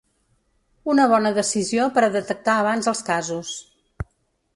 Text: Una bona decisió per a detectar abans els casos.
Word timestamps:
Una 0.93 1.03
bona 1.11 1.31
decisió 1.35 1.85
per 1.97 2.03
a 2.07 2.11
detectar 2.15 2.55
abans 2.63 2.89
els 2.93 3.03
casos. 3.11 3.53